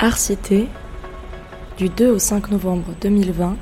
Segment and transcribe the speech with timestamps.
[0.00, 0.68] Arcité,
[1.76, 3.56] du 2 au 5 novembre 2020,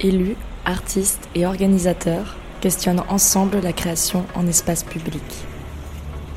[0.00, 5.22] élus, artistes et organisateurs questionnent ensemble la création en espace public.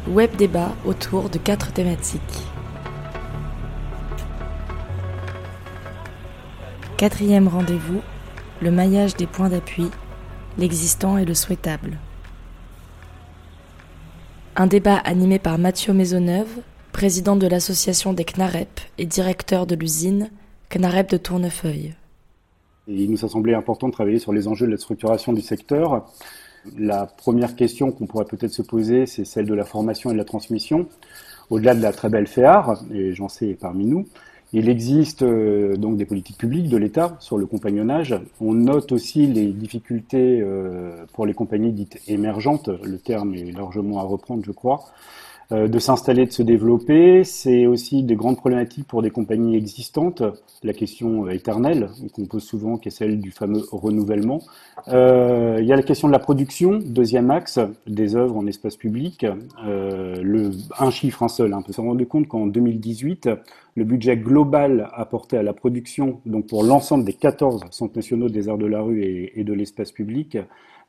[0.08, 2.22] Web débat autour de quatre thématiques.
[6.98, 8.04] Quatrième rendez-vous,
[8.62, 9.90] le maillage des points d'appui,
[10.60, 11.98] l'existant et le souhaitable.
[14.56, 16.60] Un débat animé par Mathieu Maisonneuve,
[16.92, 20.30] président de l'association des CNAREP et directeur de l'usine
[20.70, 21.94] CNAREP de Tournefeuille.
[22.88, 26.06] il nous a semblé important de travailler sur les enjeux de la structuration du secteur.
[26.78, 30.18] La première question qu'on pourrait peut-être se poser, c'est celle de la formation et de
[30.18, 30.88] la transmission.
[31.50, 34.06] Au-delà de la très belle FEAR, et j'en sais parmi nous,
[34.54, 38.16] il existe euh, donc des politiques publiques de l'État sur le compagnonnage.
[38.42, 44.00] On note aussi les difficultés euh, pour les compagnies dites émergentes, le terme est largement
[44.00, 44.84] à reprendre je crois,
[45.52, 47.24] de s'installer, de se développer.
[47.24, 50.24] C'est aussi des grandes problématiques pour des compagnies existantes.
[50.64, 54.42] La question éternelle qu'on pose souvent, qui est celle du fameux renouvellement.
[54.88, 58.78] Euh, il y a la question de la production, deuxième axe, des œuvres en espace
[58.78, 59.26] public.
[59.66, 61.54] Euh, le, un chiffre, un seul.
[61.54, 61.58] Hein.
[61.60, 63.30] On peut se rendre compte qu'en 2018,
[63.76, 68.50] le budget global apporté à la production, donc pour l'ensemble des 14 centres nationaux des
[68.50, 70.38] arts de la rue et de l'espace public,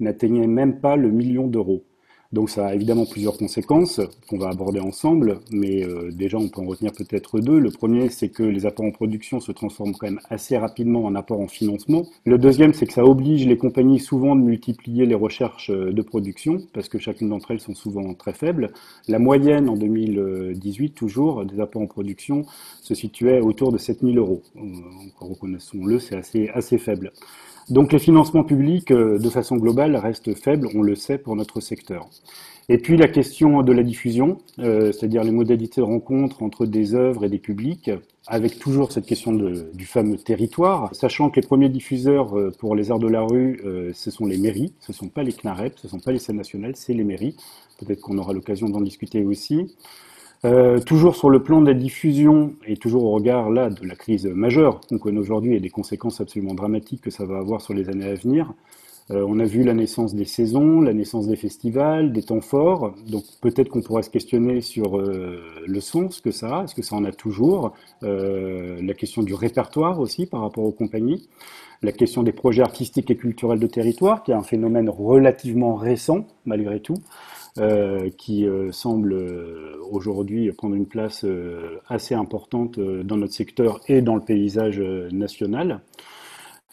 [0.00, 1.84] n'atteignait même pas le million d'euros.
[2.32, 6.62] Donc ça a évidemment plusieurs conséquences qu'on va aborder ensemble, mais euh, déjà on peut
[6.62, 7.58] en retenir peut-être deux.
[7.58, 11.14] Le premier, c'est que les apports en production se transforment quand même assez rapidement en
[11.14, 12.06] apports en financement.
[12.24, 16.02] Le deuxième, c'est que ça oblige les compagnies souvent de multiplier les recherches euh, de
[16.02, 18.72] production, parce que chacune d'entre elles sont souvent très faibles.
[19.08, 22.46] La moyenne en 2018, toujours, des apports en production
[22.80, 24.42] se situait autour de 7000 euros.
[24.56, 24.60] Euh,
[25.20, 27.12] reconnaissons-le, c'est assez, assez faible.
[27.70, 31.60] Donc les financements publics, euh, de façon globale, restent faibles, on le sait, pour notre
[31.60, 32.08] secteur.
[32.68, 36.94] Et puis la question de la diffusion, euh, c'est-à-dire les modalités de rencontre entre des
[36.94, 37.90] œuvres et des publics,
[38.26, 42.90] avec toujours cette question du fameux territoire, sachant que les premiers diffuseurs euh, pour les
[42.90, 43.60] arts de la rue,
[43.94, 46.18] ce sont les mairies, ce ne sont pas les CNAREP, ce ne sont pas les
[46.18, 47.36] scènes nationales, c'est les mairies.
[47.78, 49.74] Peut-être qu'on aura l'occasion d'en discuter aussi.
[50.44, 53.94] Euh, toujours sur le plan de la diffusion et toujours au regard là de la
[53.94, 57.74] crise majeure qu'on connaît aujourd'hui et des conséquences absolument dramatiques que ça va avoir sur
[57.74, 58.52] les années à venir,
[59.12, 62.92] euh, on a vu la naissance des saisons, la naissance des festivals, des temps forts.
[63.08, 66.82] Donc peut-être qu'on pourrait se questionner sur euh, le sens que ça a, est-ce que
[66.82, 71.28] ça en a toujours, la question du répertoire aussi par rapport aux compagnies,
[71.82, 76.26] la question des projets artistiques et culturels de territoire, qui est un phénomène relativement récent
[76.46, 76.96] malgré tout.
[77.58, 81.26] Euh, qui euh, semble euh, aujourd'hui prendre une place
[81.86, 85.82] assez importante dans notre secteur et dans le paysage national.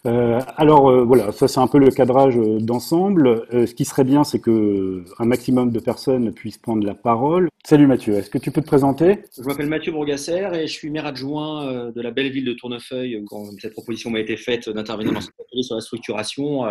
[0.05, 3.45] alors voilà, ça c'est un peu le cadrage d'ensemble.
[3.51, 7.49] ce qui serait bien, c'est que un maximum de personnes puissent prendre la parole.
[7.65, 9.19] Salut Mathieu, est-ce que tu peux te présenter?
[9.37, 13.21] Je m'appelle Mathieu Bourgasser et je suis maire adjoint de la belle ville de Tournefeuille.
[13.27, 16.63] Quand cette proposition m'a été faite d'intervenir dans cette atelier sur la structuration,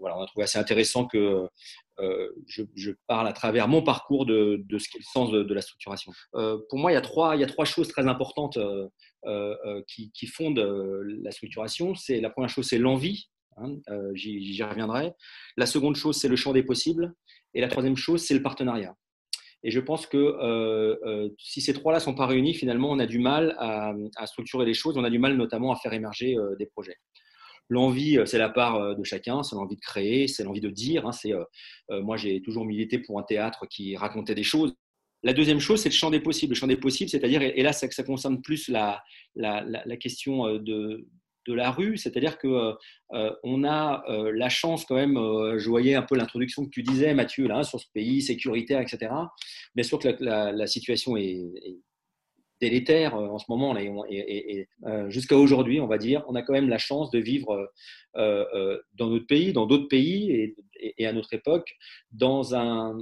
[0.00, 1.46] voilà, on a trouvé assez intéressant que
[2.00, 6.12] euh, je, parle à travers mon parcours de, ce qu'est le sens de, la structuration.
[6.34, 8.58] Euh, pour moi, il y, a trois, choses très importantes
[9.26, 10.58] euh, qui, fondent
[11.22, 11.94] la structuration.
[11.94, 13.28] C'est la première chose, c'est l'envie.
[13.58, 13.76] Hein,
[14.14, 15.12] j'y reviendrai.
[15.56, 17.14] La seconde chose, c'est le champ des possibles.
[17.54, 18.96] Et la troisième chose, c'est le partenariat.
[19.64, 23.18] Et je pense que si ces trois-là ne sont pas réunis, finalement, on a du
[23.18, 26.96] mal à, structurer les choses, on a du mal notamment à faire émerger des projets.
[27.68, 30.70] L'envie, euh, c'est la part euh, de chacun, c'est l'envie de créer, c'est l'envie de
[30.70, 31.06] dire.
[31.06, 34.74] Hein, c'est, euh, moi, j'ai toujours milité pour un théâtre qui racontait des choses.
[35.22, 36.52] La deuxième chose, c'est le champ des possibles.
[36.52, 39.02] Le champ des possibles, c'est-à-dire, et là, ça, concerne plus la,
[39.36, 41.06] la, la, question de,
[41.46, 42.72] de la rue, c'est-à-dire que
[43.44, 47.46] on a la chance quand même, je voyais un peu l'introduction que tu disais Mathieu
[47.46, 49.12] là sur ce pays sécuritaire, etc.
[49.76, 51.52] Bien sûr que la, situation est,
[52.62, 56.52] délétère euh, en ce moment, et, euh, jusqu'à aujourd'hui, on va dire, on a quand
[56.52, 57.70] même la chance de vivre
[58.16, 60.54] euh, dans notre pays, dans d'autres pays
[60.98, 61.74] et, à notre époque,
[62.12, 62.96] dans un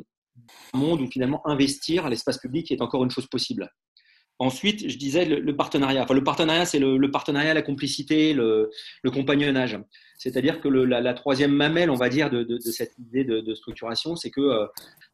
[0.72, 3.70] monde où finalement investir l'espace public est encore une chose possible.
[4.40, 6.02] Ensuite, je disais le, partenariat.
[6.02, 8.70] Enfin, le partenariat, c'est le, partenariat, la complicité, le,
[9.12, 9.78] compagnonnage.
[10.16, 14.40] C'est-à-dire que la, troisième mamelle, on va dire, de, cette idée de, structuration, c'est que
[14.40, 14.66] euh,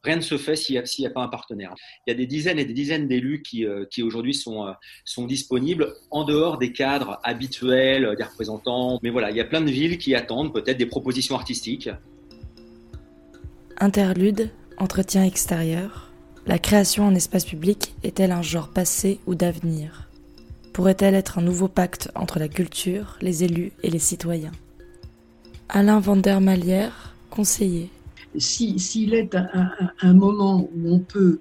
[0.04, 1.74] rien ne se fait s'il n'y a, pas un partenaire.
[2.06, 4.70] Il y a des dizaines et des dizaines d'élus qui, euh, qui aujourd'hui sont, euh,
[5.04, 9.00] sont disponibles en dehors des cadres habituels des représentants.
[9.02, 11.90] Mais voilà, il y a plein de villes qui attendent peut-être des propositions artistiques.
[13.78, 16.05] Interlude, entretien extérieur.
[16.46, 20.08] La création en espace public est-elle un genre passé ou d'avenir?
[20.72, 24.52] Pourrait-elle être un nouveau pacte entre la culture, les élus et les citoyens?
[25.68, 27.90] Alain Vandermalière, conseiller.
[28.38, 31.40] S'il est un, moment où on peut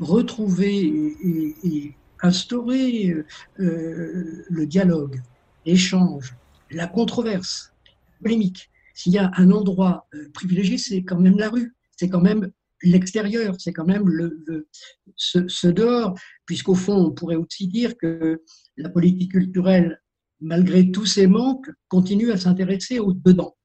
[0.00, 3.14] retrouver et, instaurer
[3.56, 5.22] le dialogue,
[5.64, 6.34] l'échange,
[6.72, 8.68] la controverse, la polémique.
[8.94, 12.50] S'il y a un endroit privilégié, c'est quand même la rue, c'est quand même
[12.82, 14.68] l'extérieur, c'est quand même le,
[15.16, 16.14] ce, dehors,
[16.46, 18.42] puisqu'au fond, on pourrait aussi dire que
[18.76, 20.00] la politique culturelle,
[20.40, 23.56] malgré tous ses manques, continue à s'intéresser au dedans.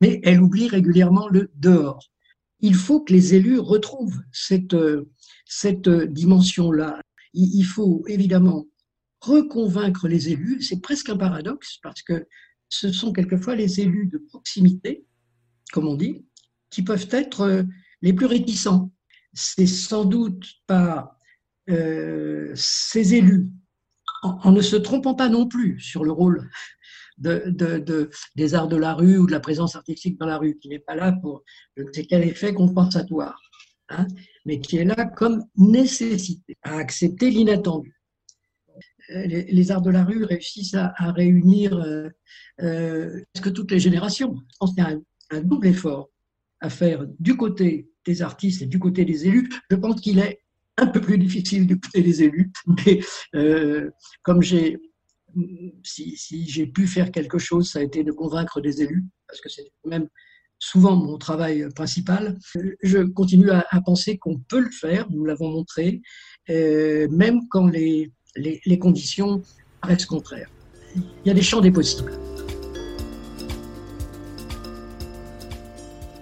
[0.00, 2.10] Mais elle oublie régulièrement le dehors.
[2.60, 4.76] Il faut que les élus retrouvent cette,
[5.44, 7.00] cette dimension-là.
[7.34, 8.66] Il faut évidemment
[9.20, 10.62] reconvaincre les élus.
[10.62, 12.26] C'est presque un paradoxe parce que
[12.68, 15.04] ce sont quelquefois les élus de proximité,
[15.72, 16.24] comme on dit,
[16.74, 17.62] qui peuvent être euh,
[18.02, 18.90] les plus réticents.
[19.32, 21.16] C'est sans doute pas
[21.70, 23.48] euh, ces élus,
[24.22, 26.50] en, ne se trompant pas non plus sur le rôle
[27.18, 30.68] de, des arts de la rue ou de la présence artistique dans la rue, qui
[30.68, 31.44] n'est pas là pour
[31.76, 33.40] je ne sais quel effet compensatoire,
[33.90, 34.06] hein,
[34.44, 37.94] mais qui est là comme nécessité à accepter l'inattendu.
[39.10, 42.08] Euh, les, arts de la rue réussissent à, réunir euh,
[42.62, 44.34] euh, que toutes les générations.
[44.60, 44.82] Je
[45.30, 46.10] un double effort
[46.64, 49.50] à faire du côté des artistes et du côté des élus.
[49.70, 50.40] Je pense qu'il est
[50.78, 53.00] un peu plus difficile du côté des élus, mais
[53.34, 53.90] euh,
[54.22, 54.78] comme j'ai,
[55.82, 56.16] si,
[56.48, 59.70] j'ai pu faire quelque chose, ça a été de convaincre des élus, parce que c'est
[59.84, 60.08] même
[60.58, 62.38] souvent mon travail principal.
[62.82, 66.00] Je continue à, penser qu'on peut le faire, nous l'avons montré,
[66.48, 69.42] euh, même quand les, les, les conditions
[69.82, 70.50] paraissent contraires.
[70.96, 72.12] Il y a des champs des possibles.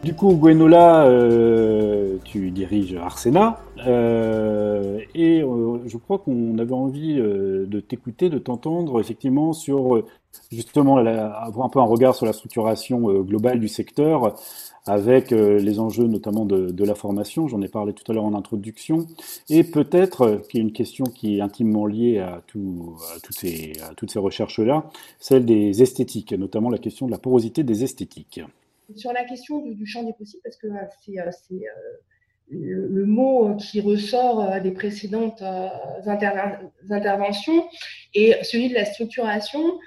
[0.02, 7.14] Du coup, Gwenola, euh, tu diriges Arsena, euh, et euh, je crois qu'on avait envie
[7.14, 10.02] de t'écouter, de t'entendre effectivement sur
[10.50, 14.34] justement avoir un peu un regard sur la structuration globale du secteur,
[14.86, 19.06] avec les enjeux notamment de, la formation, j'en ai parlé tout à l'heure en introduction,
[19.50, 22.42] et peut-être, qui est une question qui est intimement liée à,
[23.30, 24.90] ces, à toutes ces recherches-là,
[25.20, 28.40] celle des esthétiques, notamment la question de la porosité des esthétiques
[28.96, 31.30] sur la question du, champ des possibles, parce que euh, c'est euh,
[32.52, 35.42] euh, le, mot qui ressort des précédentes
[36.06, 37.64] interventions
[38.14, 39.78] et celui de la structuration.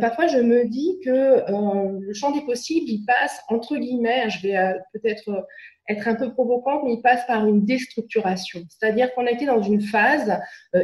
[0.00, 1.42] parfois, je me dis que
[2.00, 5.46] le champ des possibles, il passe entre guillemets, je vais peut-être
[5.88, 8.60] être un peu provocante, mais il passe par une déstructuration.
[8.68, 10.38] C'est-à-dire qu'on a été dans une phase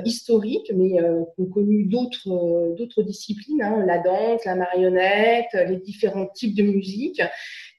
[0.05, 0.99] historique, mais
[1.37, 7.23] qu'on connu d'autres disciplines, hein, la danse, la marionnette, les différents types de musique,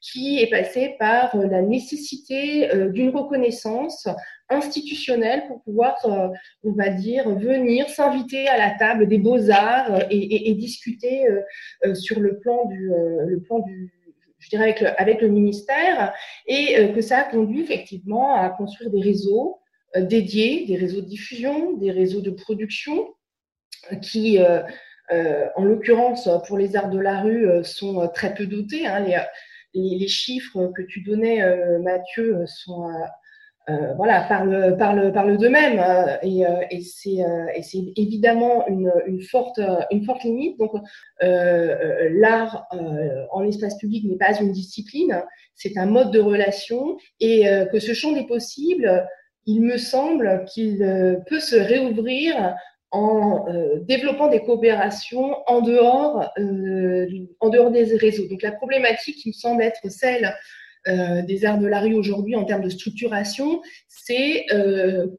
[0.02, 4.08] qui est passé par euh, la nécessité euh, d'une reconnaissance
[4.50, 6.30] institutionnelle pour pouvoir, euh,
[6.64, 11.28] on va dire, venir s'inviter à la table des beaux-arts et, discuter
[11.94, 13.94] sur le plan du, le plan du
[14.40, 16.14] je dirais avec le, ministère,
[16.48, 19.60] et que ça a conduit effectivement à construire des réseaux
[19.96, 23.10] dédiés, des réseaux de diffusion, des réseaux de production,
[24.02, 28.88] qui, en l'occurrence, pour les arts de la rue, sont très peu dotés.
[28.88, 29.06] Hein,
[29.74, 32.94] les, chiffres que tu donnais, euh, Mathieu, sont euh,
[33.70, 35.80] euh, voilà, parlent parle, parle d'eux-mêmes
[36.24, 37.20] et, et c'est
[37.96, 39.60] évidemment une, une, forte,
[39.92, 40.58] une forte limite.
[40.58, 40.72] Donc,
[41.22, 42.68] l'art
[43.32, 45.24] en espace public n'est pas une discipline,
[45.54, 49.08] c'est un mode de relation et que ce champ des possibles,
[49.46, 50.80] il me semble qu'il
[51.28, 52.56] peut se réouvrir
[52.92, 57.08] en euh, développant des coopérations en dehors, euh,
[57.40, 58.28] en dehors des réseaux.
[58.28, 60.36] Donc la problématique qui me semble être celle
[60.88, 64.46] euh, des arts de la rue aujourd'hui en termes de structuration, c'est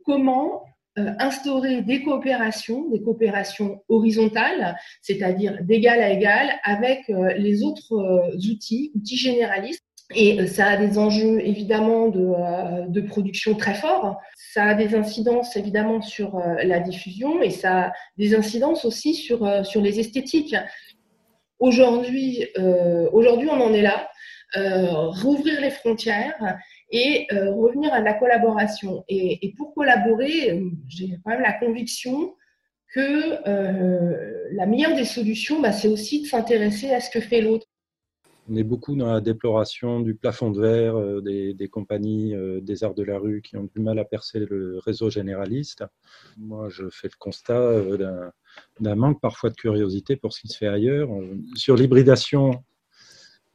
[0.04, 0.64] comment
[0.96, 9.16] instaurer des coopérations, des coopérations horizontales, c'est-à-dire d'égal à égal, avec les autres outils, outils
[9.16, 14.18] généralistes et ça a des enjeux évidemment de, de, production très forts.
[14.36, 19.14] Ça a des incidences évidemment sur euh, la diffusion et ça a des incidences aussi
[19.14, 20.56] sur, euh, sur les esthétiques.
[21.60, 24.08] Aujourd'hui, euh, aujourd'hui, on en est là.
[24.56, 26.58] Euh, rouvrir les frontières
[26.90, 29.04] et euh, revenir à la collaboration.
[29.08, 32.34] Et, et pour collaborer, j'ai quand même la conviction
[32.92, 33.38] que
[34.56, 37.69] la meilleure des solutions, bah, c'est aussi de s'intéresser à ce que fait l'autre.
[38.52, 42.82] On est beaucoup dans la déploration du plafond de verre euh, des, compagnies euh, des
[42.82, 45.84] arts de la rue qui ont du mal à percer le réseau généraliste.
[46.36, 48.28] Moi, je fais le constat euh,
[48.80, 51.08] d'un manque parfois de curiosité pour ce qui se fait ailleurs.
[51.54, 52.64] Sur l'hybridation,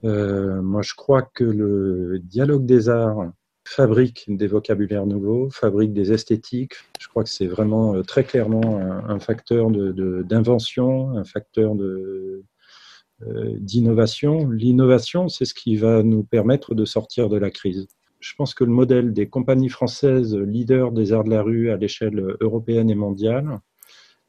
[0.03, 3.31] moi, je crois que le dialogue des arts
[3.67, 6.75] fabrique des vocabulaires nouveaux, fabrique des esthétiques.
[7.01, 12.43] Je crois que c'est vraiment très clairement un, facteur d'invention, de, un facteur de,
[13.21, 14.49] d'innovation.
[14.49, 17.87] L'innovation, c'est ce qui va nous permettre de sortir de la crise.
[18.19, 21.77] je pense que le modèle des compagnies françaises leaders des arts de la rue à
[21.77, 23.61] l'échelle européenne et mondiale,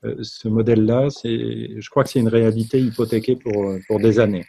[0.05, 4.47] euh, ce modèle-là, je crois que c'est une réalité hypothéquée pour, pour des années.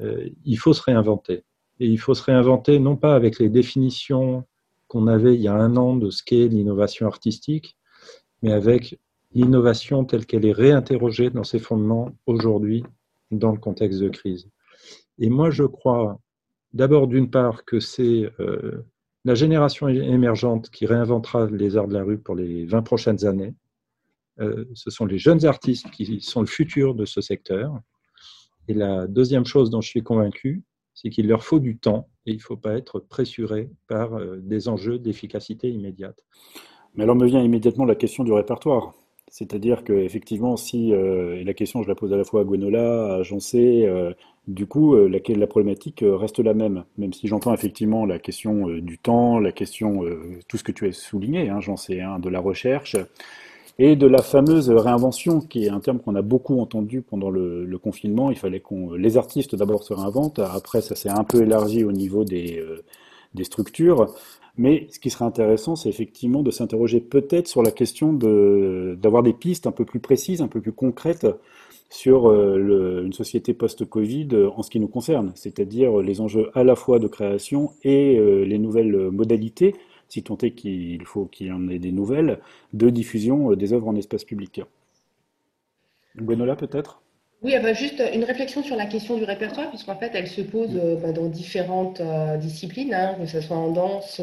[0.00, 1.44] Euh, il faut se réinventer.
[1.80, 4.44] Et il faut se réinventer non pas avec les définitions
[4.88, 7.76] qu'on avait il y a un an de ce qu'est l'innovation artistique,
[8.42, 8.98] mais avec
[9.34, 12.84] l'innovation telle qu'elle est réinterrogée dans ses fondements aujourd'hui
[13.30, 14.48] dans le contexte de crise.
[15.18, 16.20] Et moi, je crois
[16.72, 18.84] d'abord d'une part que c'est euh,
[19.24, 23.54] la génération émergente qui réinventera les arts de la rue pour les 20 prochaines années.
[24.40, 27.78] Euh, ce sont les jeunes artistes qui sont le futur de ce secteur.
[28.68, 30.62] Et la deuxième chose dont je suis convaincu,
[30.94, 34.38] c'est qu'il leur faut du temps et il ne faut pas être pressuré par euh,
[34.42, 36.22] des enjeux d'efficacité immédiate.
[36.94, 38.94] Mais alors me vient immédiatement la question du répertoire.
[39.32, 43.14] C'est-à-dire qu'effectivement, si, euh, et la question je la pose à la fois à Gwenola,
[43.14, 44.12] à Joncé, euh,
[44.46, 48.98] du coup, la, la, problématique reste la même, même si j'entends effectivement la question du
[48.98, 50.02] temps, la question,
[50.48, 52.96] tout ce que tu as souligné, hein, Joncé, hein, de la recherche,
[53.78, 57.78] et de la fameuse réinvention, qui est un terme qu'on a beaucoup entendu pendant le,
[57.82, 58.30] confinement.
[58.30, 61.92] Il fallait qu'on les artistes d'abord se réinventent, après ça s'est un peu élargi au
[61.92, 62.76] niveau euh,
[63.34, 64.14] des structures.
[64.56, 69.32] Mais ce qui serait intéressant, c'est effectivement de s'interroger peut-être sur la question d'avoir des
[69.32, 71.26] pistes un peu plus précises, un peu plus concrètes
[71.88, 76.74] sur euh, une société post-Covid en ce qui nous concerne, c'est-à-dire les enjeux à la
[76.74, 79.74] fois de création et euh, les nouvelles modalités
[80.12, 82.40] si tant est qu'il faut qu'il y en ait des nouvelles,
[82.74, 84.60] de diffusion euh, des œuvres en espace public.
[86.18, 87.01] Gwenola, peut-être?
[87.42, 90.96] Oui, juste une réflexion sur la question du répertoire, puisqu'en fait, elle se pose euh,
[90.96, 94.20] bah, dans différentes euh, disciplines, hein, que ce soit en danse,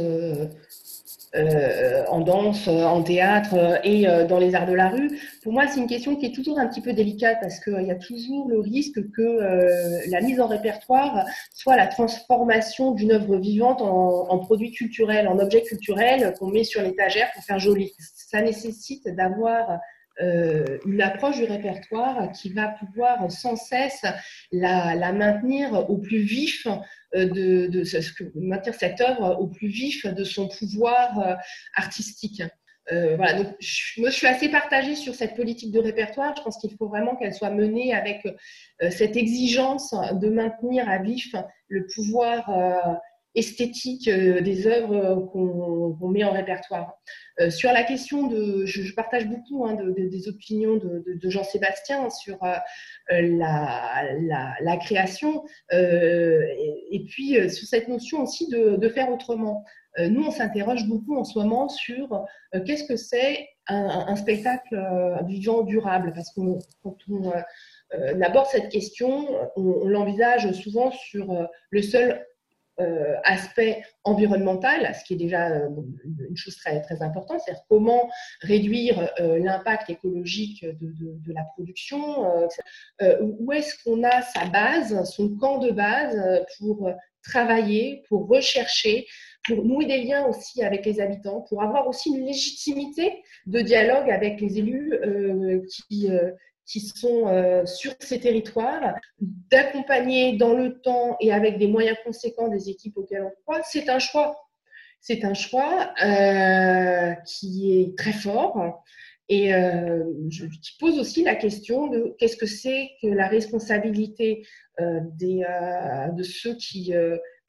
[1.35, 5.19] euh, en danse, euh, en théâtre euh, et dans les arts de la rue.
[5.43, 7.91] Pour moi, c'est une question qui est toujours un petit peu délicate parce qu'il y
[7.91, 13.81] a toujours le risque que la mise en répertoire soit la transformation d'une œuvre vivante
[13.81, 17.93] en, produit culturel, en objet culturel qu'on met sur l'étagère pour faire joli.
[17.99, 19.79] Ça nécessite d'avoir
[20.19, 24.03] une approche du répertoire qui va pouvoir sans cesse
[24.51, 26.67] la, maintenir au plus vif
[27.15, 27.83] euh, de, de,
[28.35, 31.33] maintenir cette œuvre au plus vif de son pouvoir euh,
[31.75, 32.43] artistique.
[32.91, 36.35] Euh, voilà, donc je, moi, suis assez partagée sur cette politique de répertoire.
[36.37, 38.27] Je pense qu'il faut vraiment qu'elle soit menée avec
[38.91, 41.35] cette exigence de maintenir à vif
[41.67, 42.99] le pouvoir
[43.35, 46.99] esthétique euh, des œuvres euh, qu'on met en répertoire.
[47.39, 52.39] Euh, sur la question de, je, partage beaucoup hein, des opinions de, Jean-Sébastien sur
[53.09, 59.63] la, création et, puis sur cette notion aussi de, faire autrement.
[59.99, 62.25] nous, on s'interroge beaucoup en ce moment sur
[62.65, 64.75] qu'est-ce que c'est un, spectacle
[65.27, 66.41] vivant durable, parce que
[66.83, 67.31] quand on
[68.21, 72.25] aborde cette question, on l'envisage souvent sur le seul
[72.79, 75.67] euh, aspect environnemental, ce qui est déjà euh,
[76.29, 78.09] une chose très, très importante, c'est-à-dire comment
[78.41, 82.47] réduire euh, l'impact écologique de, la production,
[83.21, 86.17] où est-ce qu'on a sa base, son camp de base
[86.57, 89.05] pour travailler, pour rechercher,
[89.45, 94.09] pour nouer des liens aussi avec les habitants, pour avoir aussi une légitimité de dialogue
[94.09, 94.99] avec les élus
[95.69, 96.09] qui,
[96.69, 102.47] qui sont euh, sur ces territoires, d'accompagner dans le temps et avec des moyens conséquents
[102.47, 104.39] des équipes auxquelles on croit, c'est un choix.
[105.01, 108.83] C'est un choix euh, qui est très fort
[109.29, 114.45] et euh, qui pose aussi la question de qu'est-ce que c'est que la responsabilité
[115.17, 115.45] des,
[116.13, 116.93] de ceux qui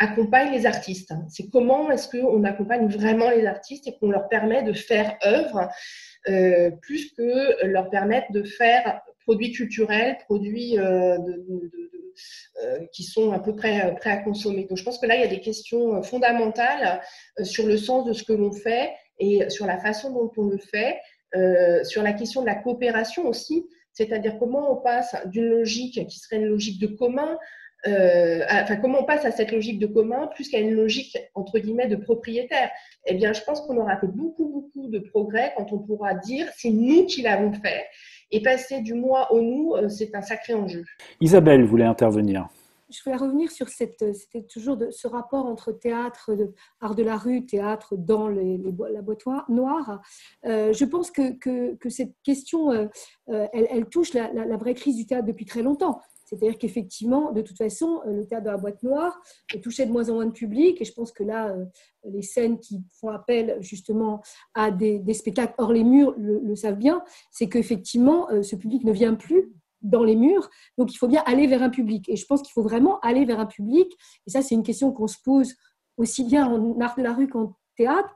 [0.01, 1.13] accompagnent les artistes.
[1.29, 5.69] C'est comment est-ce qu'on accompagne vraiment les artistes et qu'on leur permet de faire œuvre
[6.83, 11.17] plus que leur permettre de faire produits culturels, produits euh,
[12.65, 14.65] euh, qui sont à peu près euh, prêts à consommer.
[14.65, 17.01] Donc je pense que là, il y a des questions fondamentales
[17.43, 18.91] sur le sens de ce que l'on fait
[19.21, 20.99] et sur la façon dont on le fait,
[21.85, 26.37] sur la question de la coopération aussi, c'est-à-dire comment on passe d'une logique qui serait
[26.37, 27.39] une logique de commun
[27.87, 31.89] enfin, comment on passe à cette logique de commun plus qu'à une logique entre guillemets
[31.89, 32.71] de propriétaire?
[33.07, 36.47] Eh bien, je pense qu'on aura fait beaucoup beaucoup de progrès quand on pourra dire
[36.57, 37.87] c'est nous qui l'avons fait
[38.31, 40.85] et passer du moi au nous, euh, c'est un sacré enjeu.
[41.21, 42.49] Isabelle voulait intervenir.
[42.91, 47.05] Je voulais revenir sur cette, c'était toujours de, ce rapport entre théâtre, de, art de
[47.05, 48.59] la rue, théâtre dans les,
[48.93, 50.01] la boîte noire.
[50.45, 52.89] Euh, je pense que, que, que, cette question, euh,
[53.29, 56.01] elle, elle, touche la, la, vraie crise du théâtre depuis très longtemps.
[56.31, 59.21] C'est-à-dire qu'effectivement, de toute façon, le théâtre de la boîte noire
[59.63, 60.81] touchait de moins en moins de public.
[60.81, 61.57] Et je pense que là,
[62.05, 64.23] les scènes qui font appel justement
[64.55, 67.03] à des, spectacles hors les murs le, savent bien.
[67.33, 70.49] C'est qu'effectivement, euh, ce public ne vient plus dans les murs.
[70.79, 72.09] Donc, il faut bien aller vers un public.
[72.09, 73.93] Et je pense qu'il faut vraiment aller vers un public.
[74.27, 75.55] Et ça, c'est une question qu'on se pose
[75.97, 77.57] aussi bien en art de la rue qu'en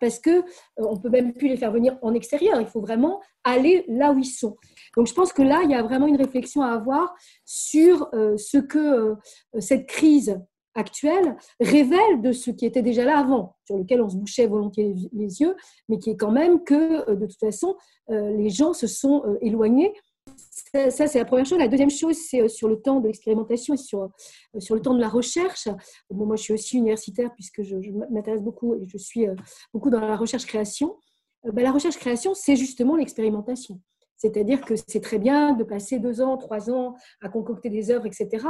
[0.00, 0.42] parce que euh,
[0.78, 2.60] on peut même plus les faire venir en extérieur.
[2.60, 4.56] Il faut vraiment aller là où ils sont.
[4.96, 8.36] Donc, je pense que là, il y a vraiment une réflexion à avoir sur euh,
[8.36, 9.14] ce que euh,
[9.58, 10.40] cette crise
[10.76, 14.92] actuelle révèle de ce qui était déjà là avant, sur lequel on se bouchait volontiers
[15.12, 15.54] les yeux,
[15.88, 17.76] mais qui est quand même que, de toute façon,
[18.08, 19.94] les gens se sont éloignés
[20.90, 21.58] ça, c'est la première chose.
[21.58, 24.82] La deuxième chose, c'est euh, sur le temps de l'expérimentation et sur, euh, sur le
[24.82, 25.68] temps de la recherche.
[26.10, 27.76] Moi, je suis aussi universitaire puisque je,
[28.10, 29.34] m'intéresse beaucoup et je suis euh,
[29.72, 30.96] beaucoup dans la recherche-création.
[31.44, 33.80] Ben, la recherche-création, c'est justement l'expérimentation.
[34.16, 38.06] C'est-à-dire que c'est très bien de passer deux ans, trois ans à concocter des œuvres,
[38.06, 38.46] etc.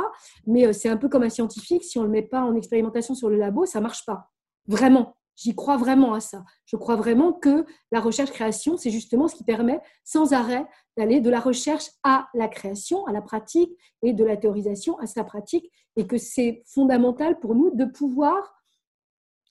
[0.46, 3.14] Mais c'est un peu comme un scientifique, si on ne le met pas en expérimentation
[3.14, 4.30] sur le labo, ça ne marche pas.
[4.68, 5.16] Vraiment.
[5.36, 6.44] J'y crois vraiment à ça.
[6.66, 11.30] Je crois vraiment que la recherche-création, c'est justement ce qui permet sans arrêt d'aller de
[11.30, 13.72] la recherche à la création, à la pratique,
[14.02, 18.54] et de la théorisation à sa pratique, et que c'est fondamental pour nous de pouvoir,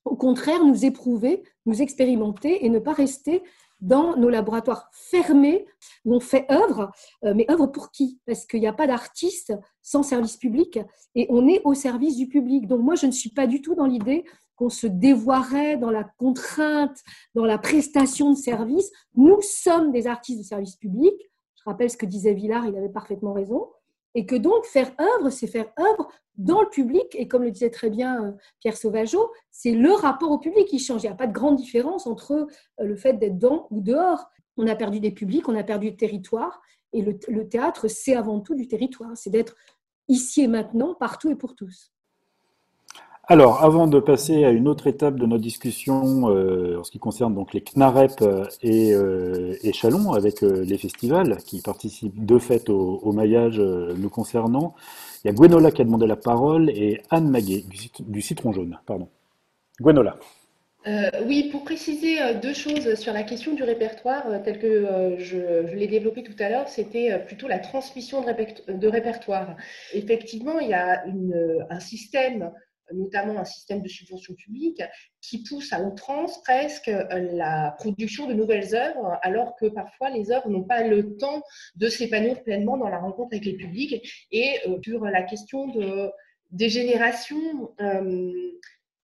[0.06, 3.44] au contraire, nous éprouver, nous expérimenter et ne pas rester
[3.84, 5.66] dans nos laboratoires fermés
[6.06, 6.92] où on fait œuvre,
[7.26, 8.22] euh, mais œuvre pour qui?
[8.26, 10.80] Parce qu'il n'y a pas d'artiste sans service public
[11.16, 12.66] et on est au service du public.
[12.66, 14.24] Donc moi, je ne suis pas du tout dans l'idée
[14.56, 16.98] qu'on se dévoirait dans la contrainte,
[17.36, 18.92] dans la prestation de service.
[19.16, 21.14] Nous sommes des artistes de service public.
[21.56, 23.68] Je rappelle ce que disait Villard, il avait parfaitement raison.
[24.16, 26.08] Et que donc faire œuvre, c'est faire œuvre
[26.38, 27.16] dans le public.
[27.16, 30.78] Et comme le disait très bien euh, Pierre Sauvageau, c'est le rapport au public qui
[30.78, 31.04] change.
[31.04, 32.48] Il n'y a pas de grande différence entre euh,
[32.84, 34.30] le fait d'être dans ou dehors.
[34.58, 36.62] On a perdu des publics, on a perdu du territoire.
[36.96, 39.10] Et le théâtre, c'est avant tout du territoire.
[39.16, 39.56] C'est d'être
[40.08, 41.92] ici et maintenant, partout et pour tous.
[43.26, 47.00] Alors, avant de passer à une autre étape de notre discussion euh, en ce qui
[47.00, 52.70] concerne donc les CNAREP euh, et, euh, Chalon avec les festivals qui participent de fait
[52.70, 54.76] au, maillage nous concernant,
[55.24, 57.64] il y a Gwenola qui a demandé la parole et Anne Maguet
[58.00, 58.78] du, Citron Jaune.
[58.86, 59.08] Pardon.
[59.80, 60.18] Gwenola.
[61.26, 66.24] oui, pour préciser deux choses sur la question du répertoire, tel que je, l'ai développé
[66.24, 69.56] tout à l'heure, c'était plutôt la transmission de, répertoire.
[69.94, 71.06] Effectivement, il y a
[71.70, 72.52] un système
[72.92, 74.82] notamment un système de subvention publique,
[75.22, 80.32] qui pousse à outrance presque euh, la production de nouvelles œuvres, alors que parfois les
[80.32, 81.42] œuvres n'ont pas le temps
[81.76, 84.28] de s'épanouir pleinement dans la rencontre avec les publics.
[84.32, 86.12] Et euh, sur la question de,
[86.52, 88.32] des générations, euh,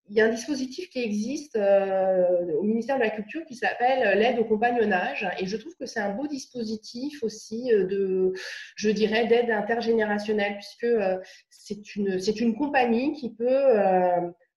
[0.09, 4.17] il y a un dispositif qui existe euh, au ministère de la Culture qui s'appelle
[4.17, 5.29] l'aide au compagnonnage.
[5.39, 8.33] Et je trouve que c'est un beau dispositif aussi euh, de,
[8.75, 11.17] je dirais, d'aide intergénérationnelle, puisque euh,
[11.49, 13.75] c'est une, une compagnie qui peut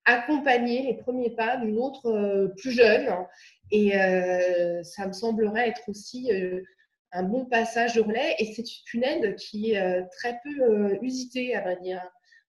[0.05, 3.07] accompagner les premiers pas d'une autre plus jeune.
[3.71, 3.91] Et
[4.83, 6.31] ça me semblerait être aussi
[7.11, 8.35] un bon passage de relais.
[8.39, 12.01] Et c'est une aide qui est très peu usitée, à vrai dire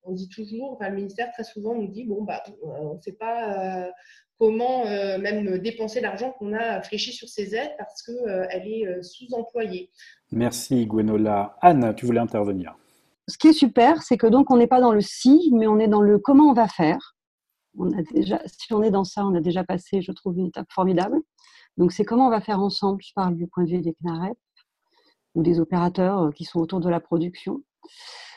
[0.05, 3.01] on dit toujours, enfin, le ministère très souvent nous dit, bon, bah, euh, on ne
[3.01, 3.91] sait pas euh,
[4.39, 9.91] comment euh, même dépenser l'argent qu'on a fléchi sur ces aides parce qu'elle est sous-employée.
[10.33, 11.57] Merci Gwenola.
[11.61, 12.77] Anne, tu voulais intervenir.
[13.29, 15.79] Ce qui est super, c'est que donc on n'est pas dans le si, mais on
[15.79, 17.17] est dans le comment on va faire.
[17.79, 20.47] On a déjà, si on est dans ça, on a déjà passé, je trouve, une
[20.47, 21.19] étape formidable.
[21.77, 23.03] Donc c'est comment on va faire ensemble.
[23.03, 24.37] Je parle du point de vue des CNAREP
[25.35, 27.63] ou des opérateurs qui sont autour de la production.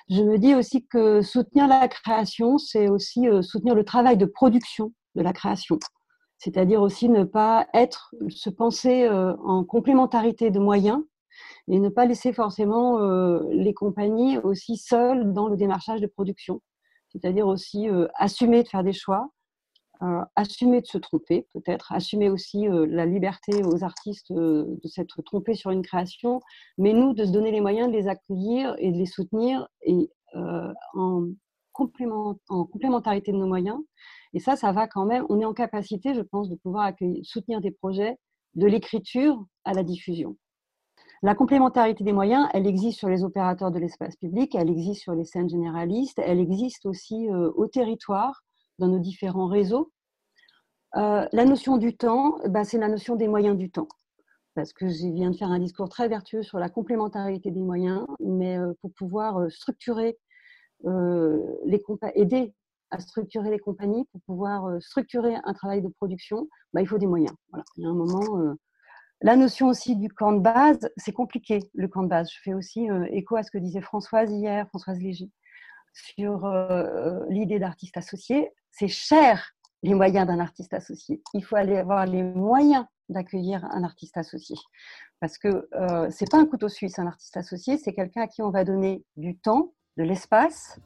[0.09, 4.25] Je me dis aussi que soutenir la création, c'est aussi euh, soutenir le travail de
[4.25, 5.79] production de la création.
[6.37, 11.03] C'est-à-dire aussi ne pas être, se penser euh, en complémentarité de moyens
[11.67, 16.61] et ne pas laisser forcément euh, les compagnies aussi seules dans le démarchage de production.
[17.09, 19.29] C'est-à-dire aussi assumer de faire des choix,
[20.35, 25.71] assumer de se tromper, peut-être, assumer aussi la liberté aux artistes de s'être trompés sur
[25.71, 26.39] une création,
[26.77, 30.09] mais nous, de se donner les moyens de les accueillir et de les soutenir et,
[30.33, 31.27] en,
[31.71, 33.79] complément, en complémentarité de nos moyens.
[34.33, 36.91] Et ça, ça va quand même, on est en capacité, je pense, de pouvoir
[37.23, 38.17] soutenir des projets
[38.55, 40.35] de l'écriture à la diffusion.
[41.23, 45.13] La complémentarité des moyens, elle existe sur les opérateurs de l'espace public, elle existe sur
[45.13, 48.43] les scènes généralistes, elle existe aussi au territoire
[48.79, 49.91] dans nos différents réseaux.
[50.95, 53.87] Euh, la notion du temps, bah, c'est la notion des moyens du temps.
[54.55, 58.05] Parce que je viens de faire un discours très vertueux sur la complémentarité des moyens,
[58.19, 60.17] mais euh, pour pouvoir euh, structurer
[60.83, 61.81] les
[62.13, 62.53] aider
[62.91, 67.07] à structurer les compagnies, pour pouvoir structurer un travail de production, bah, il faut des
[67.07, 67.33] moyens.
[67.49, 67.65] Voilà.
[67.75, 68.55] Il y a un moment.
[69.21, 72.29] La notion aussi du camp de base, c'est compliqué, le camp de base.
[72.31, 75.31] Je fais aussi écho à ce que disait Françoise hier, Françoise Léger,
[75.93, 76.47] sur
[77.27, 81.21] l'idée d'artiste associé c'est cher les moyens d'un artiste associé.
[81.33, 84.55] Il faut aller avoir les moyens d'accueillir un artiste associé.
[85.19, 88.41] Parce que euh, c'est pas un couteau suisse, un artiste associé, c'est quelqu'un à qui
[88.41, 90.79] on va donner du temps, de l'espace,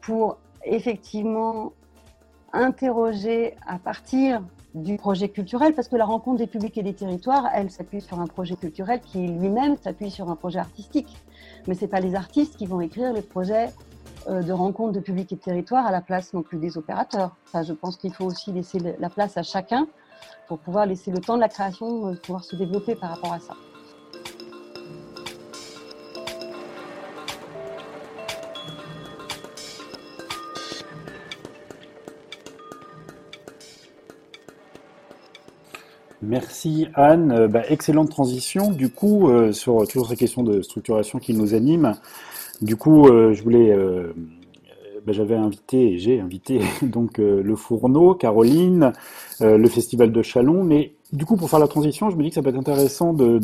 [0.00, 1.72] pour effectivement
[2.52, 7.48] interroger à partir du projet culturel, parce que la rencontre des publics et des territoires,
[7.54, 11.16] elle s'appuie sur un projet culturel qui lui-même s'appuie sur un projet artistique.
[11.66, 13.70] Mais ce n'est pas les artistes qui vont écrire les projets
[14.28, 17.36] de rencontre de publics et de territoires à la place non plus des opérateurs.
[17.52, 19.86] Ça, je pense qu'il faut aussi laisser la place à chacun
[20.46, 23.40] pour pouvoir laisser le temps de la création, euh, pouvoir se développer par rapport à
[23.40, 23.54] ça.
[36.22, 37.30] Merci Anne.
[37.30, 38.70] Euh, bah, excellente transition.
[38.70, 41.94] Du coup, euh, sur toujours ces questions de structuration qui nous animent,
[42.62, 43.76] du coup, euh, je voulais,
[45.06, 48.92] bah, j'avais invité j'ai invité donc le Fourneau, Caroline,
[49.40, 50.64] le Festival de Chalon.
[50.64, 53.12] Mais du coup, pour faire la transition, je me dis que ça peut être intéressant
[53.12, 53.38] de,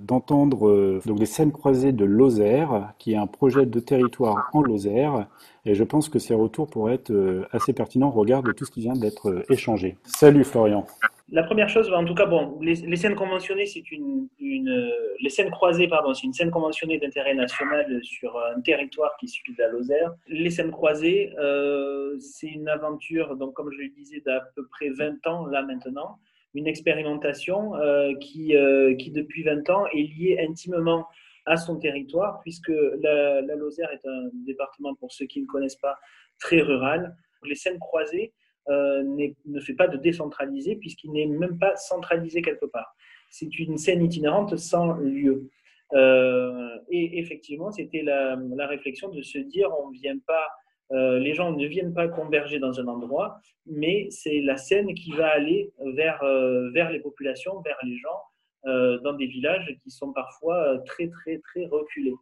[0.00, 5.26] d'entendre les scènes croisées de Lozère, qui est un projet de territoire en Lozère,
[5.66, 8.64] et je pense que ces retours pourraient être euh, assez pertinents au regard de tout
[8.64, 9.96] ce qui vient d'être euh, échangé.
[10.04, 10.86] Salut Florian.
[11.30, 15.88] La première chose, en tout cas, bon, les, scènes conventionnées, c'est une, les scènes croisées,
[15.88, 20.12] pardon, c'est une scène conventionnée d'intérêt national sur un territoire qui suit la Lozère.
[20.28, 24.90] Les scènes croisées, euh, c'est une aventure, donc comme je le disais, d'à peu près
[24.90, 26.18] 20 ans là maintenant,
[26.52, 27.72] une expérimentation
[28.20, 28.54] qui,
[28.98, 31.06] qui depuis 20 ans est liée intimement
[31.46, 35.96] à son territoire, puisque la, Lozère est un département, pour ceux qui ne connaissent pas,
[36.38, 37.16] très rural.
[37.44, 42.66] Les scènes croisées euh, ne fait pas de décentraliser, puisqu'il n'est même pas centralisé quelque
[42.66, 42.94] part.
[43.30, 45.50] C'est une scène itinérante sans lieu.
[45.92, 50.48] Euh, et effectivement, c'était la, réflexion de se dire, on vient pas,
[50.92, 55.12] euh, les gens ne viennent pas converger dans un endroit, mais c'est la scène qui
[55.12, 56.24] va aller vers,
[56.72, 58.20] vers les populations, vers les gens,
[58.66, 62.14] euh, dans des villages qui sont parfois euh, très, très, très reculés.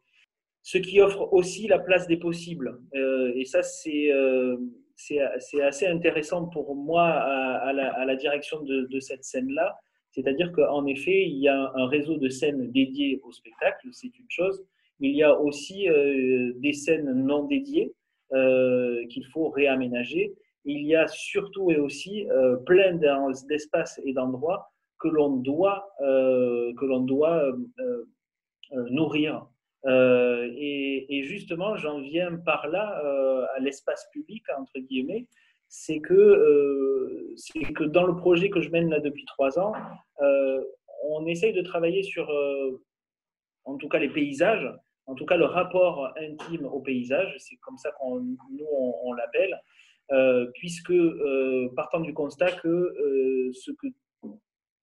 [0.62, 2.80] Ce qui offre aussi la place des possibles.
[2.96, 4.10] Euh, et ça, c'est
[4.96, 9.76] c'est assez intéressant pour moi à, la, direction de, cette scène-là.
[10.10, 14.28] C'est-à-dire qu'en effet, il y a un réseau de scènes dédiées au spectacle, c'est une
[14.28, 14.62] chose.
[15.00, 15.88] Il y a aussi
[16.56, 17.92] des scènes non dédiées
[18.30, 20.34] qu'il faut réaménager.
[20.64, 22.26] Il y a surtout et aussi
[22.66, 22.98] plein
[23.48, 27.42] d'espaces et d'endroits que l'on doit, euh, que l'on doit
[27.80, 28.04] euh,
[29.86, 30.50] euh.
[30.56, 33.02] Et, justement, j'en viens par là
[33.54, 35.26] à l'espace public, entre guillemets,
[35.68, 39.72] c'est que, c'est que dans le projet que je mène là depuis trois ans,
[41.04, 42.30] on essaye de travailler sur,
[43.64, 44.68] en tout cas, les paysages,
[45.06, 48.66] en tout cas le rapport intime au paysage, c'est comme ça qu'on nous
[49.02, 49.60] on, l'appelle,
[50.54, 50.94] puisque
[51.74, 53.86] partant du constat que ce que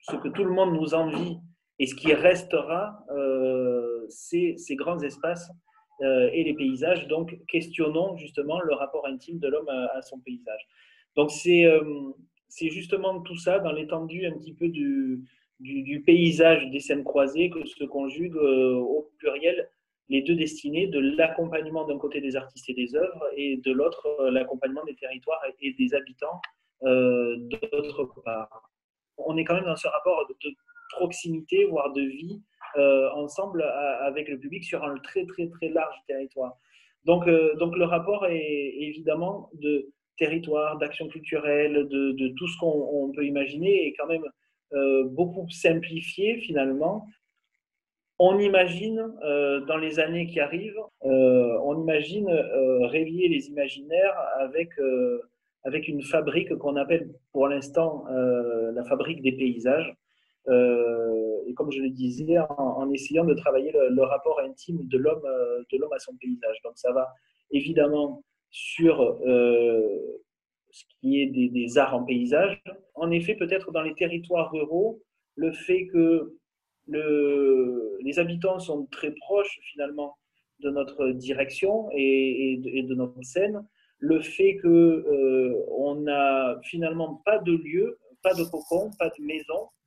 [0.02, 1.38] ce que tout le monde nous envie
[1.80, 5.50] et ce qui restera, euh, c'est ces grands espaces
[6.02, 7.08] euh, et les paysages.
[7.08, 10.68] Donc, questionnons justement le rapport intime de l'homme à, son paysage.
[11.16, 12.12] Donc, euh,
[12.50, 15.24] c'est justement tout ça dans l'étendue un petit peu du,
[15.60, 19.70] du, paysage des scènes croisées que se conjuguent au pluriel
[20.10, 24.30] les deux destinées de l'accompagnement d'un côté des artistes et des œuvres et de l'autre
[24.32, 26.42] l'accompagnement des territoires et des habitants
[26.82, 28.72] d'autre part
[29.18, 30.50] on est quand même dans ce rapport de,
[30.90, 32.42] proximité, voire de vie,
[32.78, 33.64] euh, ensemble
[34.02, 36.58] avec le public sur un très très très large territoire.
[37.06, 43.12] Donc, euh, donc le rapport est évidemment de territoire, d'action culturelle, de, tout ce qu'on
[43.16, 44.26] peut imaginer est quand même
[44.74, 47.06] euh, beaucoup simplifié finalement.
[48.22, 49.14] On imagine
[49.66, 52.30] dans les années qui arrivent, on imagine
[52.82, 54.72] réveiller les imaginaires avec
[55.64, 59.94] avec une fabrique qu'on appelle pour l'instant euh, la fabrique des paysages.
[60.48, 65.26] Euh, et comme je le disais, en, essayant de travailler le, rapport intime de l'homme
[65.26, 66.58] euh, de l'homme à son paysage.
[66.64, 67.08] Donc ça va
[67.52, 69.20] évidemment sur
[70.72, 72.62] ce qui est des, arts en paysage.
[72.96, 75.02] En effet, peut-être dans les territoires ruraux,
[75.36, 76.36] le fait que
[76.88, 80.16] le, les habitants sont très proches finalement
[80.60, 83.66] de notre direction et, de notre scène,
[84.00, 89.68] le fait que euh, n'a finalement pas de lieu, pas de cocon, pas de maison,
[89.68, 89.79] euh,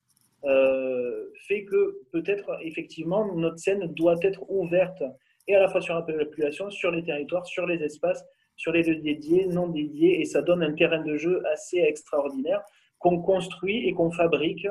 [1.46, 5.02] fait que peut-être effectivement notre scène doit être ouverte
[5.48, 8.24] et à la fois sur la population, sur les territoires, sur les espaces,
[8.56, 12.62] sur les lieux dédiés, non dédiés, et ça donne un terrain de jeu assez extraordinaire
[12.98, 14.66] qu'on construit et qu'on fabrique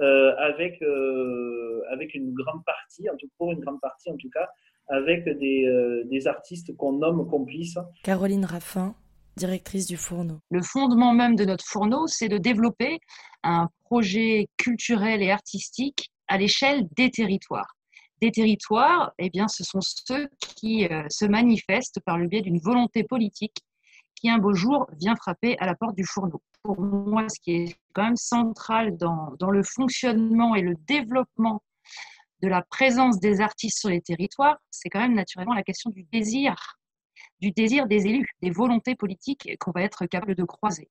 [0.00, 0.82] euh, avec,
[1.90, 4.48] avec une grande partie, en tout, pour une grande partie en tout cas,
[4.88, 7.78] avec euh, des, artistes qu'on nomme complices.
[8.02, 8.94] Caroline Raffin,
[9.36, 10.40] directrice du Fourneau.
[10.50, 13.00] Le fondement même de notre Fourneau, c'est de développer
[13.42, 17.76] un projet culturel et artistique à l'échelle des territoires.
[18.22, 22.58] Des territoires, eh bien, ce sont ceux qui euh, se manifestent par le biais d'une
[22.58, 23.58] volonté politique
[24.14, 26.42] qui un beau jour vient frapper à la porte du fourneau.
[26.62, 31.62] Pour moi, ce qui est quand même central dans, dans le fonctionnement et le développement
[32.42, 36.04] de la présence des artistes sur les territoires, c'est quand même naturellement la question du
[36.04, 36.78] désir,
[37.40, 40.88] du désir des élus, des volontés politiques qu'on va être capable de croiser.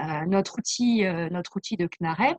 [0.00, 2.38] Euh, notre, outil, euh, notre outil de CNAREP,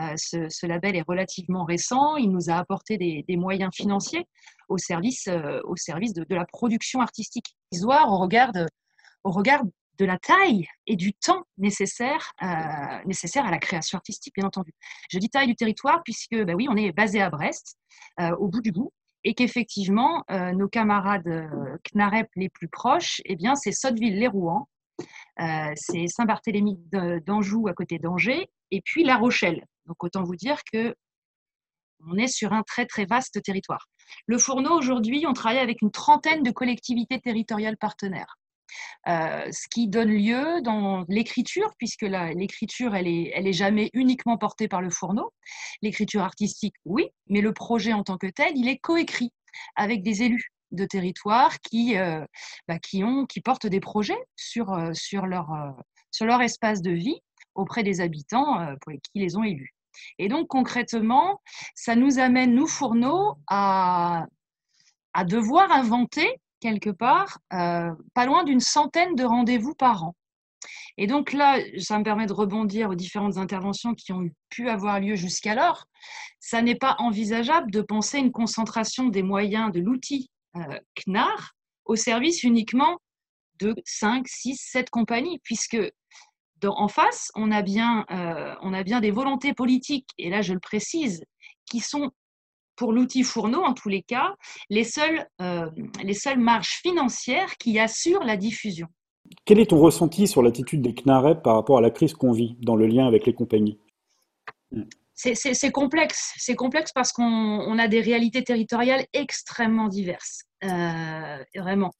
[0.00, 2.16] euh, ce, label est relativement récent.
[2.16, 4.26] Il nous a apporté des, moyens financiers
[4.68, 5.28] au service,
[5.64, 7.54] au service de, la production artistique.
[7.82, 8.66] Au regard, de,
[9.24, 9.62] au regard
[9.98, 12.32] de la taille et du temps nécessaire,
[13.04, 14.72] nécessaire à la création artistique, bien entendu.
[15.10, 17.76] Je dis taille du territoire puisque, ben oui, on est basé à Brest,
[18.38, 18.92] au bout du bout,
[19.24, 21.48] et qu'effectivement, nos camarades
[21.84, 24.66] CNAREP les plus proches, eh bien, c'est Sotteville-les-Rouen,
[25.40, 26.78] euh, c'est Saint-Barthélemy
[27.24, 29.64] d'Anjou à côté d'Angers, et puis La Rochelle.
[29.86, 30.94] Donc autant vous dire que
[32.06, 33.86] on est sur un très très vaste territoire.
[34.26, 38.38] Le Fourneau, aujourd'hui, on travaille avec une trentaine de collectivités territoriales partenaires.
[39.08, 44.36] Euh, ce qui donne lieu dans l'écriture, puisque l'écriture, elle est, elle est jamais uniquement
[44.36, 45.32] portée par le fourneau.
[45.82, 49.32] L'écriture artistique, oui, mais le projet en tant que tel, il est coécrit
[49.76, 52.24] avec des élus de territoire qui, euh,
[52.68, 55.48] bah, qui, ont, qui portent des projets sur, euh, sur, leur,
[56.10, 57.20] sur leur espace de vie
[57.54, 59.74] auprès des habitants qui les ont élus.
[60.18, 61.40] Et donc concrètement,
[61.74, 64.26] ça nous amène, nous fourneaux, à,
[65.14, 66.28] à devoir inventer
[66.60, 70.14] quelque part pas loin d'une centaine de rendez-vous par an.
[70.98, 75.00] Et donc là, ça me permet de rebondir aux différentes interventions qui ont pu avoir
[75.00, 75.86] lieu jusqu'alors.
[76.40, 81.52] Ça n'est pas envisageable de penser une concentration des moyens de l'outil euh, CNAR
[81.84, 82.98] au service uniquement
[83.60, 85.78] de 5, 6, 7 compagnies, puisque
[86.62, 90.52] en face, on a, bien, euh, on a bien des volontés politiques, et là je
[90.52, 91.24] le précise,
[91.64, 92.10] qui sont
[92.80, 94.34] pour l'outil fourneau, en tous les cas,
[94.70, 95.68] les seules, euh,
[96.02, 98.86] les seules marges financières qui assurent la diffusion.
[99.44, 102.56] Quel est ton ressenti sur l'attitude des CNAREP par rapport à la crise qu'on vit
[102.62, 103.78] dans le lien avec les compagnies?
[105.12, 106.32] C'est complexe.
[106.38, 110.44] C'est complexe parce qu'on a des réalités territoriales extrêmement diverses.
[110.64, 111.90] Euh, vraiment.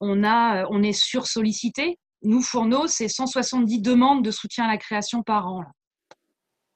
[0.00, 1.96] On, a, on est sursollicité.
[2.22, 5.62] Nous, Fourneau, c'est 170 demandes de soutien à la création par an.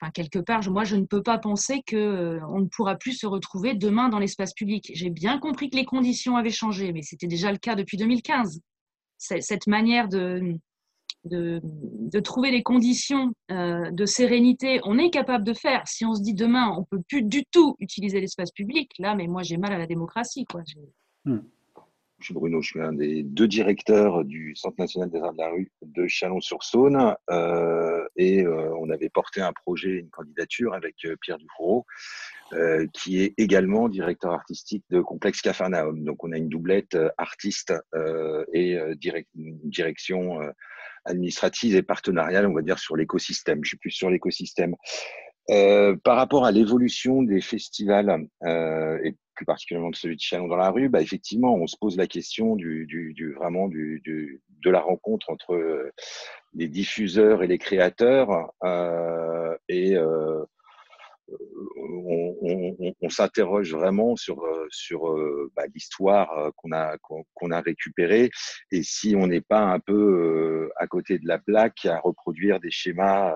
[0.00, 3.26] Enfin, quelque part, moi, je ne peux pas penser qu'on euh, ne pourra plus se
[3.26, 4.92] retrouver demain dans l'espace public.
[4.94, 8.60] J'ai bien compris que les conditions avaient changé, mais c'était déjà le cas depuis 2015.
[9.18, 10.54] Cette manière de,
[12.22, 15.82] trouver les conditions euh, de sérénité, on est capable de faire.
[15.88, 19.26] Si on se dit demain, on peut plus du tout utiliser l'espace public, là, mais
[19.26, 20.44] moi j'ai mal à la démocratie.
[20.44, 20.62] Quoi.
[22.18, 25.38] Je suis Bruno, je suis un des deux directeurs du Centre national des arts de
[25.38, 30.96] la rue de Chalon-sur-Saône euh, et euh, on avait porté un projet, une candidature avec
[31.20, 31.86] Pierre Dufourreau
[32.94, 36.02] qui est également directeur artistique de Complexe Cafarnaum.
[36.02, 37.74] Donc on a une doublette artiste
[38.54, 40.40] et direction
[41.04, 43.60] administrative et partenariale, on va dire, sur l'écosystème.
[43.62, 44.74] Je suis plus sur l'écosystème.
[45.50, 50.48] Euh, par rapport à l'évolution des festivals, euh, et plus particulièrement de celui de Chalon
[50.48, 54.00] dans la rue, bah, effectivement, on se pose la question du, du, du vraiment du,
[54.02, 55.92] du, de la rencontre entre euh,
[56.54, 58.50] les diffuseurs et les créateurs.
[58.64, 60.44] Euh, et euh,
[61.28, 67.60] on, on, on s'interroge vraiment sur euh, sur euh, bah, l'histoire qu'on a qu'on a
[67.60, 68.30] récupérée
[68.72, 72.70] et si on n'est pas un peu à côté de la plaque à reproduire des
[72.70, 73.34] schémas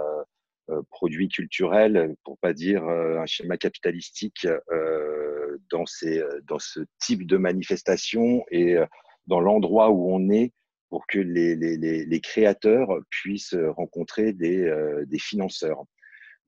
[0.90, 4.46] produits culturels pour pas dire un schéma capitalistique
[5.70, 8.76] dans ces dans ce type de manifestation et
[9.26, 10.52] dans l'endroit où on est
[10.88, 14.70] pour que les, les, les, créateurs puissent rencontrer des,
[15.06, 15.84] des financeurs.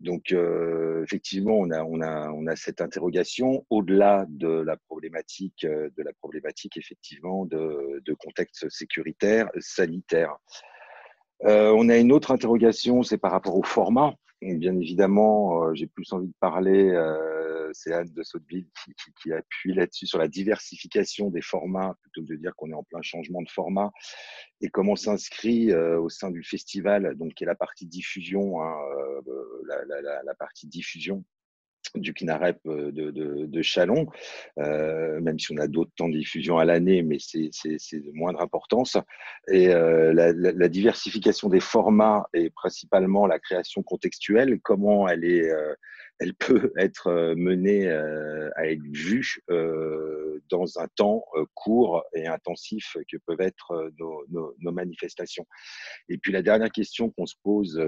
[0.00, 5.64] Donc, euh, effectivement, on a, on, a, on a cette interrogation au-delà de la problématique,
[5.64, 10.37] euh, de la problématique effectivement de, de contexte sécuritaire, sanitaire.
[11.44, 14.14] Euh, on a une autre interrogation, c'est par rapport au format.
[14.42, 16.92] Bien évidemment, j'ai plus envie de parler
[17.74, 18.66] c'est Anne de Sotteville
[19.20, 22.85] qui, appuie là-dessus sur la diversification des formats, plutôt que de dire qu'on est en
[22.85, 23.90] plein changement de format,
[24.61, 28.76] et comment s'inscrit euh, au sein du festival, donc qui est la partie diffusion, hein,
[28.96, 31.24] euh, la, partie diffusion
[31.94, 34.07] du Kinarep euh, de, de, Chalon,
[34.57, 37.50] même si on a d'autres temps de diffusion à l'année, mais c'est
[37.92, 38.96] de moindre importance.
[39.48, 45.50] Et la, la, diversification des formats et principalement la création contextuelle, comment elle est
[46.18, 49.38] elle peut être menée à être vue
[50.50, 51.24] dans un temps
[51.55, 55.46] court et intensif que peuvent être nos, nos, manifestations.
[56.09, 57.81] Et puis la dernière question qu'on se pose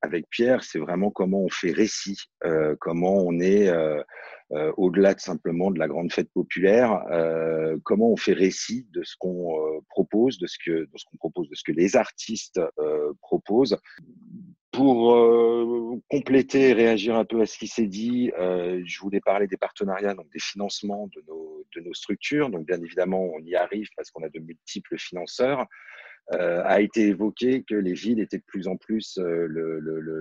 [0.00, 2.18] avec Pierre, c'est vraiment comment on fait récit,
[2.80, 3.70] comment on est
[4.76, 7.02] au-delà de simplement de la grande fête populaire,
[7.84, 11.48] comment on fait récit de ce qu'on propose, de ce que de ce qu'on propose,
[11.48, 12.60] de ce que les artistes
[13.20, 13.76] proposent
[14.72, 19.20] pour euh, compléter et réagir un peu à ce qui s'est dit, euh, je voulais
[19.20, 22.48] parler des partenariats, donc des financements de nos, de nos structures.
[22.48, 25.66] Donc bien évidemment, on y arrive parce qu'on a de multiples financeurs.
[26.34, 30.00] Euh, a été évoqué que les villes étaient de plus en plus euh, le, le,
[30.00, 30.20] le,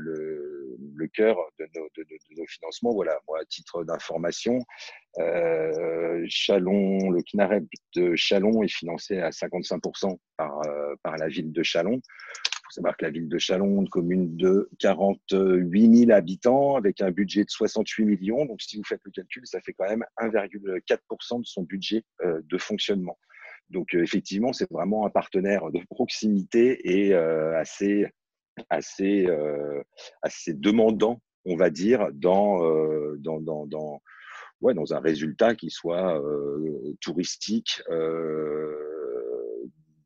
[0.96, 2.06] le, cœur de nos, de,
[2.38, 2.92] nos, financements.
[2.92, 4.60] Voilà, moi, à titre d'information,
[5.20, 11.52] euh, Chalon, le CNAREP de Chalon est financé à 55% par, euh, par la ville
[11.54, 12.02] de Chalon
[12.72, 17.12] faut savoir que la ville de Chalon, une commune de 48 000 habitants, avec un
[17.12, 18.46] budget de 68 millions.
[18.46, 22.42] Donc, si vous faites le calcul, ça fait quand même 1,4% de son budget euh,
[22.44, 23.20] de fonctionnement.
[23.70, 28.08] Donc, euh, effectivement, c'est vraiment un partenaire de proximité et euh, assez,
[28.70, 29.28] assez,
[30.22, 32.60] assez demandant, on va dire, dans,
[33.18, 34.02] dans, dans,
[34.62, 36.22] ouais, dans un résultat qui soit
[37.02, 37.82] touristique,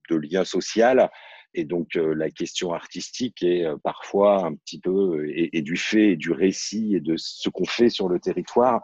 [0.09, 1.09] de lien social
[1.55, 6.11] et donc euh, la question artistique est euh, parfois un petit peu, et, du fait,
[6.11, 8.81] et du récit et de ce qu'on fait sur le territoire,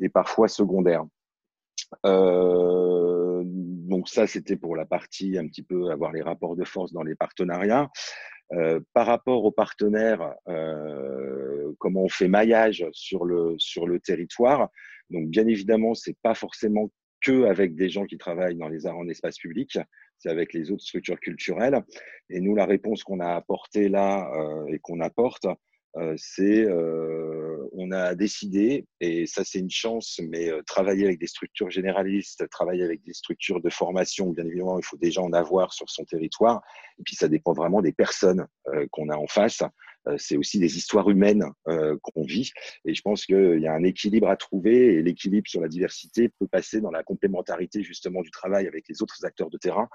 [0.00, 1.04] est parfois secondaire.
[2.06, 6.92] Euh, donc ça, c'était pour la partie un petit peu avoir les rapports de force
[6.92, 7.90] dans les partenariats.
[8.52, 14.68] Euh, par rapport aux partenaires, euh, comment on fait maillage sur le sur le territoire.
[15.10, 16.90] Donc bien évidemment, c'est pas forcément
[17.22, 19.78] que avec des gens qui travaillent dans les arts en espace public
[20.22, 21.82] c'est avec les autres structures culturelles.
[22.30, 25.46] Et nous, la réponse qu'on a apportée là euh, et qu'on apporte,
[25.96, 31.26] euh, c'est euh, on a décidé, et ça c'est une chance, mais travailler avec des
[31.26, 35.72] structures généralistes, travailler avec des structures de formation, bien évidemment, il faut déjà en avoir
[35.72, 36.62] sur son territoire.
[36.98, 38.46] Et puis ça dépend vraiment des personnes
[38.90, 39.62] qu'on a en face.
[40.16, 42.50] C'est aussi des histoires humaines qu'on vit.
[42.84, 46.28] Et je pense qu'il y a un équilibre à trouver, et l'équilibre sur la diversité
[46.28, 49.88] peut passer dans la complémentarité justement du travail avec les autres acteurs de terrain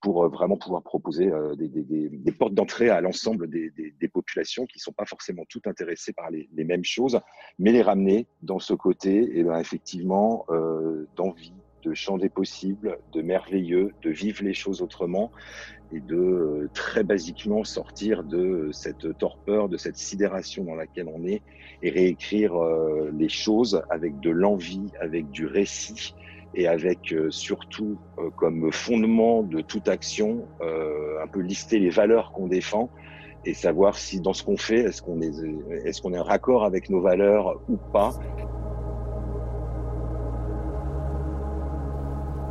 [0.00, 4.08] pour euh, vraiment pouvoir proposer euh, des, des, des, portes d'entrée à l'ensemble des, des,
[4.08, 7.20] populations qui ne sont pas forcément toutes intéressées par les, les, mêmes choses,
[7.58, 12.28] mais les ramener dans ce côté, et eh ben effectivement, euh, d'envie, de champ des
[12.28, 15.32] possibles, de merveilleux, de vivre les choses autrement
[15.92, 21.24] et de euh, très basiquement sortir de cette torpeur, de cette sidération dans laquelle on
[21.24, 21.42] est
[21.82, 22.54] et réécrire
[23.12, 26.14] les choses avec de l'envie, avec du récit
[26.54, 31.90] et avec euh, surtout euh, comme fondement de toute action euh, un peu lister les
[31.90, 32.90] valeurs qu'on défend
[33.44, 35.32] et savoir si dans ce qu'on fait, est-ce qu'on est,
[35.84, 38.10] est-ce qu'on est en raccord avec nos valeurs ou pas.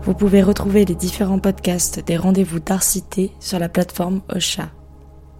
[0.07, 4.69] Vous pouvez retrouver les différents podcasts des rendez-vous d'Arcité sur la plateforme Ocha.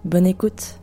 [0.04, 0.78] Bonne écoute